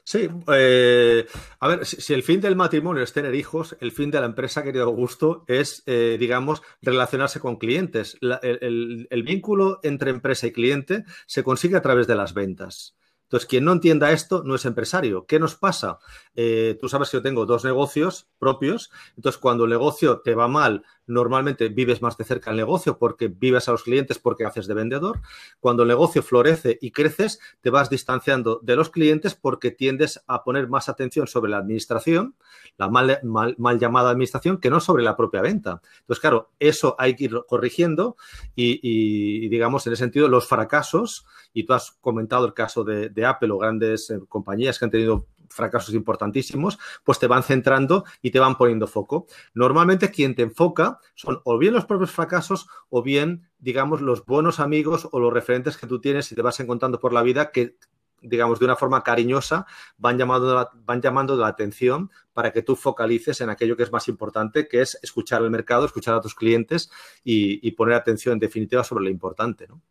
Sí, 0.04 0.28
eh, 0.52 1.26
a 1.60 1.68
ver, 1.68 1.86
si, 1.86 2.12
el 2.12 2.24
fin 2.24 2.40
del 2.40 2.56
matrimonio 2.56 3.04
es 3.04 3.12
tener 3.12 3.34
hijos, 3.36 3.76
el 3.80 3.92
fin 3.92 4.10
de 4.10 4.18
la 4.18 4.26
empresa, 4.26 4.64
querido 4.64 4.84
Augusto, 4.84 5.44
es, 5.46 5.84
eh, 5.86 6.16
digamos, 6.18 6.62
relacionarse 6.80 7.38
con 7.38 7.56
clientes. 7.56 8.18
el, 8.42 9.22
vínculo 9.24 9.78
entre 9.84 10.10
empresa 10.10 10.48
y 10.48 10.52
cliente 10.52 11.04
se 11.26 11.44
consigue 11.44 11.76
a 11.76 11.82
través 11.82 12.06
de 12.08 12.16
las 12.16 12.34
ventas. 12.34 12.96
Entonces, 13.32 13.48
quien 13.48 13.64
no 13.64 13.72
entienda 13.72 14.12
esto 14.12 14.42
no 14.44 14.54
es 14.54 14.66
empresario. 14.66 15.24
¿Qué 15.24 15.38
nos 15.38 15.54
pasa? 15.54 15.98
Eh, 16.36 16.76
tú 16.78 16.90
sabes 16.90 17.08
que 17.08 17.16
yo 17.16 17.22
tengo 17.22 17.46
dos 17.46 17.64
negocios 17.64 18.28
propios, 18.38 18.90
entonces 19.16 19.40
cuando 19.40 19.64
el 19.64 19.70
negocio 19.70 20.20
te 20.20 20.34
va 20.34 20.48
mal, 20.48 20.84
normalmente 21.06 21.68
vives 21.68 22.02
más 22.02 22.16
de 22.16 22.24
cerca 22.24 22.50
el 22.50 22.56
negocio 22.56 22.98
porque 22.98 23.28
vives 23.28 23.68
a 23.68 23.72
los 23.72 23.84
clientes 23.84 24.18
porque 24.18 24.44
haces 24.44 24.66
de 24.66 24.74
vendedor. 24.74 25.20
Cuando 25.60 25.82
el 25.82 25.88
negocio 25.88 26.22
florece 26.22 26.78
y 26.80 26.90
creces, 26.90 27.40
te 27.62 27.70
vas 27.70 27.88
distanciando 27.88 28.60
de 28.62 28.76
los 28.76 28.90
clientes 28.90 29.34
porque 29.34 29.70
tiendes 29.70 30.22
a 30.26 30.44
poner 30.44 30.68
más 30.68 30.88
atención 30.88 31.26
sobre 31.26 31.50
la 31.50 31.58
administración, 31.58 32.34
la 32.76 32.88
mal, 32.88 33.78
llamada 33.78 34.10
administración, 34.10 34.58
que 34.58 34.70
no 34.70 34.80
sobre 34.80 35.02
la 35.02 35.16
propia 35.16 35.40
venta. 35.40 35.80
Entonces, 36.00 36.20
claro, 36.20 36.50
eso 36.58 36.96
hay 36.98 37.16
que 37.16 37.24
ir 37.24 37.40
corrigiendo 37.48 38.16
y, 38.54 39.48
digamos, 39.48 39.86
en 39.86 39.94
ese 39.94 40.04
sentido, 40.04 40.28
los 40.28 40.46
fracasos, 40.46 41.24
y 41.54 41.64
tú 41.64 41.74
has 41.74 41.92
comentado 41.92 42.46
el 42.46 42.54
caso 42.54 42.84
de, 42.84 43.08
de 43.10 43.21
Apple 43.24 43.50
o 43.52 43.58
grandes 43.58 44.10
eh, 44.10 44.20
compañías 44.28 44.78
que 44.78 44.84
han 44.84 44.90
tenido 44.90 45.26
fracasos 45.48 45.94
importantísimos, 45.94 46.78
pues 47.04 47.18
te 47.18 47.26
van 47.26 47.42
centrando 47.42 48.04
y 48.22 48.30
te 48.30 48.40
van 48.40 48.56
poniendo 48.56 48.86
foco. 48.86 49.26
Normalmente 49.54 50.10
quien 50.10 50.34
te 50.34 50.42
enfoca 50.42 50.98
son 51.14 51.40
o 51.44 51.58
bien 51.58 51.74
los 51.74 51.84
propios 51.84 52.10
fracasos 52.10 52.68
o 52.88 53.02
bien, 53.02 53.48
digamos, 53.58 54.00
los 54.00 54.24
buenos 54.24 54.60
amigos 54.60 55.08
o 55.12 55.20
los 55.20 55.32
referentes 55.32 55.76
que 55.76 55.86
tú 55.86 56.00
tienes 56.00 56.32
y 56.32 56.34
te 56.34 56.42
vas 56.42 56.58
encontrando 56.60 56.98
por 56.98 57.12
la 57.12 57.22
vida 57.22 57.50
que 57.50 57.76
digamos, 58.22 58.60
de 58.60 58.64
una 58.64 58.76
forma 58.76 59.02
cariñosa, 59.02 59.66
van 59.98 60.16
llamando, 60.16 60.54
la, 60.54 60.70
van 60.84 61.02
llamando 61.02 61.36
la 61.36 61.48
atención 61.48 62.10
para 62.32 62.52
que 62.52 62.62
tú 62.62 62.76
focalices 62.76 63.40
en 63.40 63.50
aquello 63.50 63.76
que 63.76 63.82
es 63.82 63.90
más 63.90 64.08
importante, 64.08 64.68
que 64.68 64.80
es 64.80 64.98
escuchar 65.02 65.42
el 65.42 65.50
mercado, 65.50 65.84
escuchar 65.84 66.14
a 66.14 66.20
tus 66.20 66.34
clientes 66.34 66.90
y, 67.24 67.68
poner 67.72 67.94
atención 67.94 68.34
en 68.34 68.38
definitiva 68.38 68.84
sobre 68.84 69.04
lo 69.04 69.10
importante, 69.10 69.66
¿no? 69.66 69.82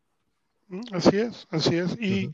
Así 0.93 1.17
es, 1.17 1.45
así 1.51 1.75
es. 1.75 1.99
Y, 1.99 2.31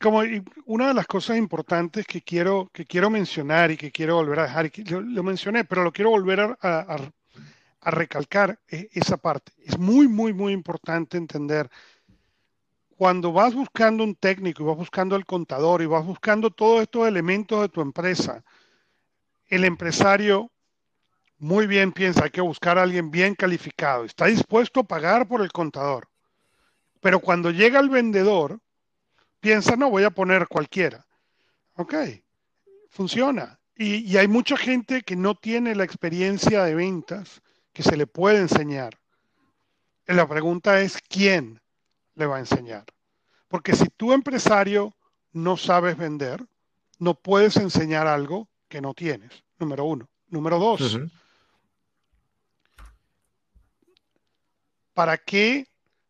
como 0.00 0.22
una 0.66 0.88
de 0.88 0.94
las 0.94 1.06
cosas 1.06 1.38
importantes 1.38 2.06
que 2.06 2.22
quiero, 2.22 2.70
que 2.72 2.84
quiero 2.84 3.10
mencionar 3.10 3.70
y 3.70 3.76
que 3.76 3.90
quiero 3.90 4.16
volver 4.16 4.40
a 4.40 4.42
dejar, 4.44 4.70
que 4.70 4.82
lo, 4.84 5.22
mencioné, 5.22 5.64
pero 5.64 5.84
lo 5.84 5.92
quiero 5.92 6.10
volver 6.10 6.56
a, 6.60 6.96
recalcar 7.82 8.58
esa 8.68 9.16
parte. 9.16 9.52
Es 9.62 9.78
muy, 9.78 10.08
muy, 10.08 10.32
muy 10.32 10.52
importante 10.52 11.16
entender 11.16 11.70
cuando 12.96 13.32
vas 13.32 13.54
buscando 13.54 14.02
un 14.02 14.14
técnico 14.14 14.62
y 14.62 14.66
vas 14.66 14.76
buscando 14.76 15.16
el 15.16 15.24
contador 15.24 15.82
y 15.82 15.86
vas 15.86 16.04
buscando 16.04 16.50
todos 16.50 16.82
estos 16.82 17.06
elementos 17.06 17.60
de 17.60 17.68
tu 17.68 17.80
empresa, 17.80 18.42
el 19.48 19.64
empresario 19.64 20.50
muy 21.38 21.66
bien 21.66 21.92
piensa, 21.92 22.24
hay 22.24 22.30
que 22.30 22.40
buscar 22.40 22.78
a 22.78 22.82
alguien 22.82 23.10
bien 23.10 23.34
calificado, 23.34 24.04
está 24.04 24.26
dispuesto 24.26 24.80
a 24.80 24.84
pagar 24.84 25.28
por 25.28 25.42
el 25.42 25.52
contador. 25.52 26.08
Pero 27.00 27.20
cuando 27.20 27.50
llega 27.50 27.78
el 27.78 27.90
vendedor, 27.90 28.58
piensa, 29.46 29.76
no, 29.76 29.90
voy 29.90 30.02
a 30.02 30.10
poner 30.10 30.48
cualquiera. 30.48 31.06
Ok, 31.76 31.94
funciona. 32.90 33.60
Y, 33.76 34.16
hay 34.16 34.26
mucha 34.26 34.56
gente 34.56 35.02
que 35.02 35.14
no 35.14 35.36
tiene 35.36 35.76
la 35.76 35.84
experiencia 35.84 36.64
de 36.64 36.74
ventas 36.74 37.42
que 37.72 37.84
se 37.84 37.96
le 37.96 38.08
puede 38.08 38.38
enseñar. 38.38 38.98
la 40.06 40.26
pregunta 40.26 40.80
es, 40.80 40.98
¿quién 41.08 41.60
le 42.16 42.26
va 42.26 42.36
a 42.36 42.40
enseñar? 42.40 42.86
Porque 43.46 43.76
si 43.76 43.86
tú 43.96 44.12
empresario 44.12 44.92
no 45.32 45.56
sabes 45.56 45.96
vender, 45.96 46.44
no 46.98 47.14
puedes 47.14 47.56
enseñar 47.56 48.08
algo 48.08 48.48
que 48.68 48.80
no 48.80 48.94
tienes, 48.94 49.44
número 49.60 49.84
uno. 49.84 50.08
Número 50.28 50.58
dos, 50.58 50.98
¿para 54.92 55.16
qué? 55.16 55.68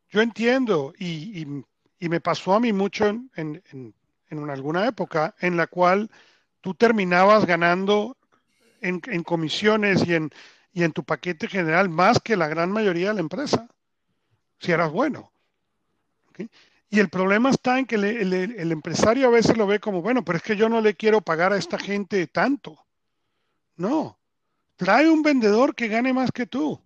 Yo 0.09 0.23
entiendo 0.23 0.95
y, 0.99 1.43
y 1.43 1.65
me 2.01 2.21
pasó 2.21 2.55
a 2.55 2.61
mí 2.61 2.73
mucho 2.73 3.07
en, 3.07 3.95
alguna 4.31 4.87
época 4.87 5.35
en 5.41 5.57
la 5.57 5.67
cual 5.67 6.11
tú 6.61 6.75
terminabas 6.75 7.47
ganando 7.47 8.17
en, 8.81 9.01
comisiones 9.23 10.07
y 10.07 10.15
en, 10.15 10.31
y 10.73 10.83
en 10.83 10.93
tu 10.93 11.05
paquete 11.05 11.49
general 11.49 11.89
más 11.89 12.21
que 12.21 12.37
la 12.37 12.49
gran 12.49 12.71
mayoría 12.71 13.09
de 13.09 13.15
la 13.15 13.21
empresa, 13.21 13.69
si 14.59 14.73
eras 14.73 14.91
bueno. 14.93 15.33
Y 16.89 17.01
el 17.01 17.09
problema 17.09 17.51
está 17.51 17.79
en 17.79 17.87
que 17.87 17.97
el, 17.97 18.73
empresario 18.73 19.27
a 19.27 19.31
veces 19.31 19.57
lo 19.57 19.67
ve 19.67 19.81
como, 19.81 20.03
bueno, 20.03 20.25
pero 20.25 20.39
es 20.39 20.45
que 20.45 20.57
yo 20.57 20.69
no 20.69 20.81
le 20.81 20.95
quiero 20.95 21.21
pagar 21.21 21.53
a 21.53 21.57
esta 21.57 21.79
gente 21.79 22.27
tanto. 22.27 22.87
No, 23.77 24.19
trae 24.77 25.11
un 25.11 25.23
vendedor 25.23 25.75
que 25.75 25.89
gane 25.89 26.13
más 26.13 26.31
que 26.31 26.47
tú 26.47 26.81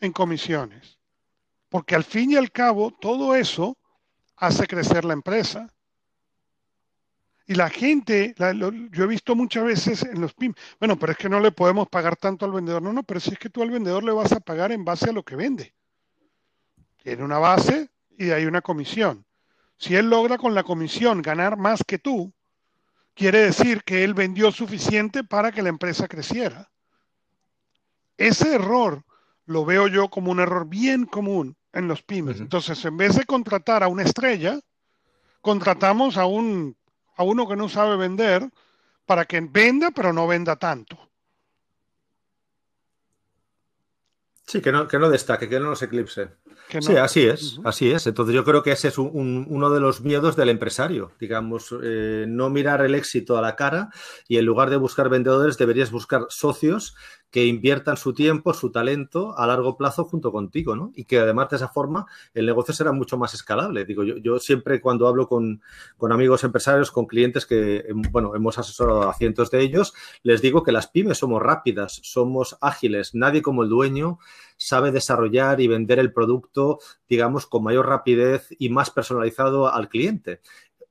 en 0.00 0.12
comisiones. 0.12 0.98
Porque 1.72 1.94
al 1.94 2.04
fin 2.04 2.32
y 2.32 2.36
al 2.36 2.52
cabo, 2.52 2.90
todo 2.90 3.34
eso 3.34 3.78
hace 4.36 4.66
crecer 4.66 5.06
la 5.06 5.14
empresa. 5.14 5.72
Y 7.46 7.54
la 7.54 7.70
gente, 7.70 8.34
yo 8.90 9.04
he 9.04 9.06
visto 9.06 9.34
muchas 9.34 9.64
veces 9.64 10.02
en 10.02 10.20
los 10.20 10.34
PIM, 10.34 10.52
bueno, 10.78 10.98
pero 10.98 11.12
es 11.12 11.18
que 11.18 11.30
no 11.30 11.40
le 11.40 11.50
podemos 11.50 11.88
pagar 11.88 12.14
tanto 12.16 12.44
al 12.44 12.52
vendedor. 12.52 12.82
No, 12.82 12.92
no, 12.92 13.02
pero 13.04 13.20
si 13.20 13.30
es 13.30 13.38
que 13.38 13.48
tú 13.48 13.62
al 13.62 13.70
vendedor 13.70 14.04
le 14.04 14.12
vas 14.12 14.32
a 14.32 14.40
pagar 14.40 14.70
en 14.70 14.84
base 14.84 15.08
a 15.08 15.12
lo 15.14 15.22
que 15.22 15.34
vende. 15.34 15.74
Tiene 17.02 17.24
una 17.24 17.38
base 17.38 17.88
y 18.18 18.32
hay 18.32 18.44
una 18.44 18.60
comisión. 18.60 19.24
Si 19.78 19.96
él 19.96 20.10
logra 20.10 20.36
con 20.36 20.54
la 20.54 20.64
comisión 20.64 21.22
ganar 21.22 21.56
más 21.56 21.82
que 21.86 21.98
tú, 21.98 22.34
quiere 23.14 23.44
decir 23.44 23.82
que 23.82 24.04
él 24.04 24.12
vendió 24.12 24.52
suficiente 24.52 25.24
para 25.24 25.52
que 25.52 25.62
la 25.62 25.70
empresa 25.70 26.06
creciera. 26.06 26.70
Ese 28.18 28.56
error 28.56 29.06
lo 29.46 29.64
veo 29.64 29.88
yo 29.88 30.10
como 30.10 30.30
un 30.30 30.40
error 30.40 30.68
bien 30.68 31.06
común 31.06 31.56
en 31.72 31.88
los 31.88 32.02
pymes. 32.02 32.40
Entonces, 32.40 32.84
en 32.84 32.96
vez 32.96 33.16
de 33.16 33.24
contratar 33.24 33.82
a 33.82 33.88
una 33.88 34.02
estrella, 34.02 34.60
contratamos 35.40 36.16
a, 36.16 36.26
un, 36.26 36.76
a 37.16 37.22
uno 37.22 37.48
que 37.48 37.56
no 37.56 37.68
sabe 37.68 37.96
vender 37.96 38.48
para 39.06 39.24
que 39.24 39.40
venda, 39.40 39.90
pero 39.90 40.12
no 40.12 40.26
venda 40.26 40.56
tanto. 40.56 40.98
Sí, 44.46 44.60
que 44.60 44.72
no, 44.72 44.86
que 44.86 44.98
no 44.98 45.08
destaque, 45.08 45.48
que 45.48 45.58
no 45.58 45.70
nos 45.70 45.82
eclipse. 45.82 46.28
Sí, 46.80 46.96
así 46.96 47.26
es, 47.26 47.60
así 47.64 47.90
es. 47.90 48.06
Entonces 48.06 48.34
yo 48.34 48.44
creo 48.44 48.62
que 48.62 48.72
ese 48.72 48.88
es 48.88 48.98
uno 48.98 49.70
de 49.70 49.80
los 49.80 50.00
miedos 50.00 50.36
del 50.36 50.48
empresario, 50.48 51.12
digamos, 51.20 51.74
eh, 51.82 52.24
no 52.28 52.50
mirar 52.50 52.82
el 52.82 52.94
éxito 52.94 53.36
a 53.36 53.42
la 53.42 53.56
cara 53.56 53.90
y 54.26 54.38
en 54.38 54.46
lugar 54.46 54.70
de 54.70 54.76
buscar 54.76 55.08
vendedores 55.08 55.58
deberías 55.58 55.90
buscar 55.90 56.26
socios 56.28 56.94
que 57.32 57.46
inviertan 57.46 57.96
su 57.96 58.12
tiempo, 58.12 58.52
su 58.52 58.70
talento 58.70 59.36
a 59.38 59.46
largo 59.46 59.78
plazo 59.78 60.04
junto 60.04 60.30
contigo, 60.30 60.76
¿no? 60.76 60.92
Y 60.94 61.04
que 61.04 61.18
además 61.18 61.48
de 61.48 61.56
esa 61.56 61.68
forma 61.68 62.06
el 62.34 62.44
negocio 62.44 62.74
será 62.74 62.92
mucho 62.92 63.16
más 63.16 63.32
escalable. 63.32 63.86
Digo, 63.86 64.04
yo, 64.04 64.38
siempre 64.38 64.82
cuando 64.82 65.08
hablo 65.08 65.26
con, 65.26 65.62
con, 65.96 66.12
amigos 66.12 66.44
empresarios, 66.44 66.90
con 66.90 67.06
clientes 67.06 67.46
que, 67.46 67.86
em, 67.88 68.02
bueno, 68.10 68.36
hemos 68.36 68.58
asesorado 68.58 69.08
a 69.08 69.14
cientos 69.14 69.50
de 69.50 69.62
ellos, 69.62 69.94
les 70.22 70.42
digo 70.42 70.62
que 70.62 70.72
las 70.72 70.88
pymes 70.88 71.18
somos 71.18 71.42
rápidas, 71.42 72.00
somos 72.02 72.58
ágiles, 72.60 73.14
nadie 73.14 73.40
como 73.40 73.62
el 73.62 73.70
dueño 73.70 74.18
sabe 74.58 74.92
desarrollar 74.92 75.62
y 75.62 75.68
vender 75.68 75.98
el 75.98 76.12
producto, 76.12 76.80
digamos, 77.08 77.46
con 77.46 77.64
mayor 77.64 77.88
rapidez 77.88 78.48
y 78.58 78.68
más 78.68 78.90
personalizado 78.90 79.72
al 79.72 79.88
cliente 79.88 80.42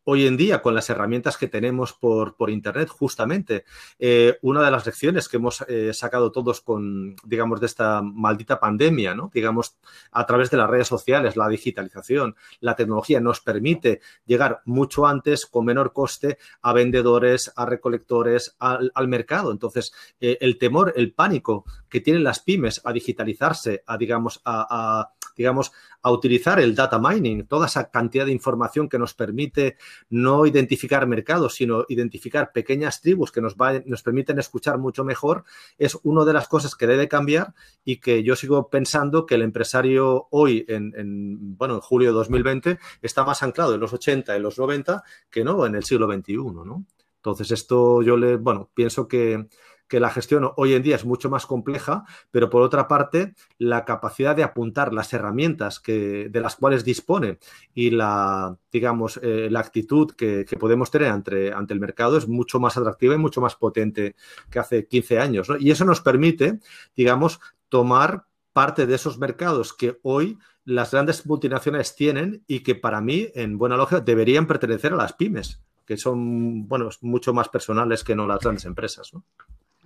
hoy 0.03 0.25
en 0.25 0.37
día 0.37 0.61
con 0.61 0.73
las 0.73 0.89
herramientas 0.89 1.37
que 1.37 1.47
tenemos 1.47 1.93
por, 1.93 2.35
por 2.35 2.49
Internet, 2.49 2.89
justamente. 2.89 3.65
Eh, 3.99 4.37
una 4.41 4.63
de 4.63 4.71
las 4.71 4.85
lecciones 4.85 5.29
que 5.29 5.37
hemos 5.37 5.63
eh, 5.67 5.93
sacado 5.93 6.31
todos 6.31 6.61
con, 6.61 7.15
digamos, 7.23 7.59
de 7.59 7.67
esta 7.67 8.01
maldita 8.01 8.59
pandemia, 8.59 9.13
¿no? 9.13 9.29
Digamos, 9.33 9.77
a 10.11 10.25
través 10.25 10.49
de 10.49 10.57
las 10.57 10.69
redes 10.69 10.87
sociales, 10.87 11.35
la 11.35 11.47
digitalización, 11.47 12.35
la 12.59 12.75
tecnología 12.75 13.19
nos 13.19 13.41
permite 13.41 14.01
llegar 14.25 14.61
mucho 14.65 15.05
antes, 15.05 15.45
con 15.45 15.65
menor 15.65 15.93
coste, 15.93 16.37
a 16.61 16.73
vendedores, 16.73 17.51
a 17.55 17.65
recolectores, 17.65 18.55
al, 18.59 18.91
mercado. 19.07 19.51
Entonces, 19.51 19.93
eh, 20.19 20.37
el 20.41 20.57
temor, 20.57 20.93
el 20.95 21.13
pánico 21.13 21.65
que 21.89 21.99
tienen 21.99 22.23
las 22.23 22.39
pymes 22.39 22.81
a 22.85 22.93
digitalizarse, 22.93 23.83
a, 23.85 23.97
digamos, 23.97 24.41
a 24.45 25.11
digamos, 25.35 25.71
a 26.01 26.11
utilizar 26.11 26.59
el 26.59 26.75
data 26.75 26.99
mining, 26.99 27.45
toda 27.45 27.67
esa 27.67 27.89
cantidad 27.89 28.25
de 28.25 28.31
información 28.31 28.89
que 28.89 28.97
nos 28.97 29.13
permite 29.13 29.77
no 30.09 30.45
identificar 30.45 31.05
mercados, 31.07 31.55
sino 31.55 31.85
identificar 31.89 32.51
pequeñas 32.51 33.01
tribus 33.01 33.31
que 33.31 33.41
nos, 33.41 33.55
nos 33.85 34.03
permiten 34.03 34.39
escuchar 34.39 34.77
mucho 34.77 35.03
mejor, 35.03 35.43
es 35.77 35.97
una 36.03 36.25
de 36.25 36.33
las 36.33 36.47
cosas 36.47 36.75
que 36.75 36.87
debe 36.87 37.07
cambiar 37.07 37.53
y 37.83 37.97
que 37.97 38.23
yo 38.23 38.35
sigo 38.35 38.69
pensando 38.69 39.25
que 39.25 39.35
el 39.35 39.41
empresario 39.41 40.27
hoy, 40.31 40.65
en, 40.67 41.57
bueno, 41.57 41.75
en 41.75 41.81
julio 41.81 42.09
de 42.09 42.13
2020, 42.13 42.79
está 43.01 43.23
más 43.23 43.43
anclado 43.43 43.75
en 43.75 43.81
los 43.81 43.93
80, 43.93 44.35
en 44.35 44.43
los 44.43 44.57
90, 44.57 45.03
que 45.29 45.43
no 45.43 45.65
en 45.65 45.75
el 45.75 45.83
siglo 45.83 46.11
XXI, 46.11 46.35
¿no? 46.35 46.85
Entonces, 47.17 47.51
esto 47.51 48.01
yo 48.01 48.17
le, 48.17 48.37
bueno, 48.37 48.71
pienso 48.73 49.07
que, 49.07 49.47
que 49.91 49.99
la 49.99 50.09
gestión 50.09 50.49
hoy 50.55 50.73
en 50.73 50.83
día 50.83 50.95
es 50.95 51.03
mucho 51.03 51.29
más 51.29 51.45
compleja, 51.45 52.05
pero 52.31 52.49
por 52.49 52.61
otra 52.61 52.87
parte, 52.87 53.33
la 53.57 53.83
capacidad 53.83 54.33
de 54.33 54.43
apuntar 54.43 54.93
las 54.93 55.11
herramientas 55.11 55.81
que, 55.81 56.29
de 56.29 56.39
las 56.39 56.55
cuales 56.55 56.85
dispone 56.85 57.39
y 57.73 57.89
la, 57.89 58.55
digamos, 58.71 59.19
eh, 59.21 59.49
la 59.51 59.59
actitud 59.59 60.11
que, 60.11 60.45
podemos 60.57 60.91
tener 60.91 61.09
ante, 61.09 61.49
el 61.49 61.79
mercado 61.81 62.17
es 62.17 62.29
mucho 62.29 62.57
más 62.57 62.77
atractiva 62.77 63.15
y 63.15 63.17
mucho 63.17 63.41
más 63.41 63.57
potente 63.57 64.15
que 64.49 64.59
hace 64.59 64.87
15 64.87 65.19
años. 65.19 65.49
Y 65.59 65.71
eso 65.71 65.83
nos 65.83 65.99
permite, 65.99 66.59
digamos, 66.95 67.41
tomar 67.67 68.27
parte 68.53 68.85
de 68.85 68.95
esos 68.95 69.17
mercados 69.17 69.73
que 69.73 69.99
hoy 70.03 70.39
las 70.63 70.91
grandes 70.91 71.25
multinacionales 71.25 71.97
tienen 71.97 72.45
y 72.47 72.61
que 72.61 72.75
para 72.75 73.01
mí, 73.01 73.27
en 73.35 73.57
buena 73.57 73.75
lógica, 73.75 73.99
deberían 73.99 74.47
pertenecer 74.47 74.93
a 74.93 74.95
las 74.95 75.11
pymes, 75.11 75.61
que 75.85 75.97
son, 75.97 76.69
bueno, 76.69 76.87
mucho 77.01 77.33
más 77.33 77.49
personales 77.49 78.05
que 78.05 78.15
no 78.15 78.25
las 78.25 78.39
grandes 78.39 78.63
empresas. 78.63 79.13
¿no? 79.13 79.25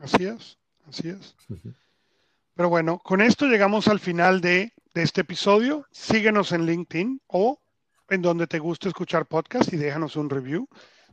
Así 0.01 0.25
es, 0.25 0.57
así 0.87 1.09
es. 1.09 1.35
Pero 2.55 2.69
bueno, 2.69 2.99
con 2.99 3.21
esto 3.21 3.47
llegamos 3.47 3.87
al 3.87 3.99
final 3.99 4.41
de, 4.41 4.73
este 4.93 5.21
episodio. 5.21 5.85
Síguenos 5.91 6.53
en 6.53 6.65
LinkedIn 6.65 7.21
o 7.27 7.59
en 8.09 8.21
donde 8.21 8.47
te 8.47 8.59
guste 8.59 8.87
escuchar 8.87 9.25
podcast 9.25 9.73
y 9.73 9.77
déjanos 9.77 10.15
un 10.15 10.29
review. 10.29 10.67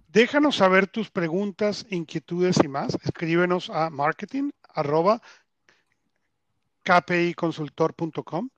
Déjanos 0.09 0.57
saber 0.57 0.87
tus 0.87 1.11
preguntas, 1.11 1.87
inquietudes 1.91 2.63
y 2.63 2.69
más. 2.69 2.97
Escríbenos 3.03 3.71
a 3.71 3.91
marketing 3.91 4.51
kpiconsultor.com. 6.85 8.51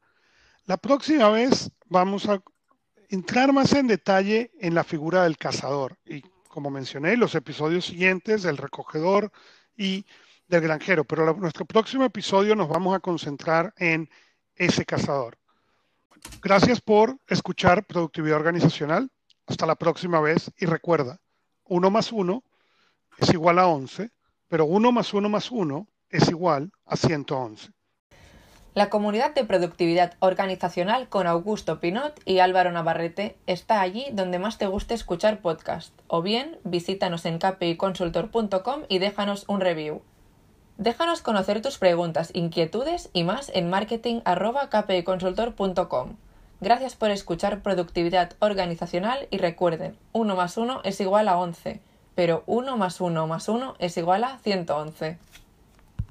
La 0.67 0.77
próxima 0.77 1.31
vez 1.31 1.71
vamos 1.87 2.29
a 2.29 2.43
entrar 3.09 3.53
más 3.53 3.73
en 3.73 3.87
detalle 3.87 4.51
en 4.61 4.75
la 4.75 4.85
figura 4.85 5.25
del 5.25 5.39
cazador 5.39 5.99
y 6.05 6.23
como 6.55 6.71
mencioné, 6.71 7.17
los 7.17 7.35
episodios 7.35 7.87
siguientes 7.87 8.45
del 8.45 8.57
recogedor 8.57 9.33
y 9.77 10.05
del 10.49 10.61
granjero, 10.61 11.05
pero 11.05 11.35
nuestro 11.35 11.65
próximo 11.65 12.05
episodio 12.05 12.55
nos 12.55 12.69
vamos 12.69 12.95
a 12.95 13.01
concentrar 13.01 13.73
en 13.79 14.09
ese 14.55 14.85
cazador. 14.85 15.39
Gracias 16.43 16.81
por 16.81 17.19
escuchar 17.29 17.85
Productividad 17.87 18.37
Organizacional. 18.37 19.11
Hasta 19.47 19.67
la 19.67 19.75
próxima 19.75 20.21
vez 20.21 20.51
y 20.57 20.65
recuerda, 20.65 21.21
1 21.65 21.91
más 21.91 22.13
1 22.13 22.43
es 23.19 23.31
igual 23.31 23.59
a 23.59 23.67
11, 23.67 24.11
pero 24.49 24.65
1 24.65 24.93
más 24.93 25.13
1 25.13 25.29
más 25.29 25.51
1 25.51 25.87
es 26.09 26.29
igual 26.29 26.73
a 26.87 26.97
111. 26.97 27.71
La 28.75 28.91
comunidad 28.91 29.35
de 29.37 29.45
productividad 29.45 30.15
organizacional 30.19 31.09
con 31.09 31.29
Augusto 31.29 31.79
Pinot 31.79 32.21
y 32.25 32.41
Álvaro 32.41 32.73
Navarrete 32.73 33.37
está 33.47 33.81
allí 33.81 34.07
donde 34.11 34.41
más 34.41 34.59
te 34.59 34.67
guste 34.67 34.95
escuchar 34.95 35.41
podcast, 35.41 35.97
o 36.09 36.23
bien 36.23 36.59
visítanos 36.65 37.25
en 37.25 37.39
kpiconsultor.com 37.39 38.83
y 38.89 38.99
déjanos 38.99 39.45
un 39.47 39.61
review. 39.61 40.03
Déjanos 40.77 41.23
conocer 41.23 41.63
tus 41.63 41.79
preguntas, 41.79 42.33
inquietudes 42.35 43.11
y 43.13 43.23
más 43.23 43.53
en 43.55 43.71
marketing.kpiconsultor.com. 43.71 46.17
Gracias 46.61 46.97
por 46.97 47.13
escuchar 47.13 47.63
Productividad 47.63 48.33
Organizacional 48.41 49.29
y 49.31 49.39
recuerden, 49.39 49.97
1 50.11 50.35
más 50.35 50.57
1 50.57 50.81
es 50.83 51.01
igual 51.01 51.29
a 51.29 51.39
11, 51.39 51.81
pero 52.17 52.43
1 52.47 52.77
más 52.77 53.01
1 53.01 53.25
más 53.29 53.49
1 53.49 53.77
es 53.79 53.97
igual 53.99 54.25
a 54.25 54.39
111. 54.39 55.17